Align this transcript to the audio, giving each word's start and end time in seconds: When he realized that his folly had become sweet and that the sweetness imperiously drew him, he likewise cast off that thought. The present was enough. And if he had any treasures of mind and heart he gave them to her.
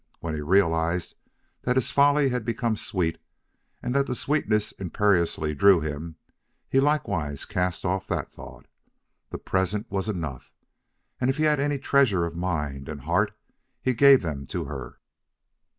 When 0.19 0.33
he 0.33 0.41
realized 0.41 1.13
that 1.61 1.75
his 1.75 1.91
folly 1.91 2.29
had 2.29 2.43
become 2.43 2.75
sweet 2.75 3.21
and 3.83 3.93
that 3.93 4.07
the 4.07 4.15
sweetness 4.15 4.71
imperiously 4.71 5.53
drew 5.53 5.79
him, 5.79 6.15
he 6.67 6.79
likewise 6.79 7.45
cast 7.45 7.85
off 7.85 8.07
that 8.07 8.31
thought. 8.31 8.65
The 9.29 9.37
present 9.37 9.85
was 9.91 10.09
enough. 10.09 10.51
And 11.19 11.29
if 11.29 11.37
he 11.37 11.43
had 11.43 11.59
any 11.59 11.77
treasures 11.77 12.25
of 12.25 12.35
mind 12.35 12.89
and 12.89 13.01
heart 13.01 13.37
he 13.79 13.93
gave 13.93 14.23
them 14.23 14.47
to 14.47 14.65
her. 14.65 14.97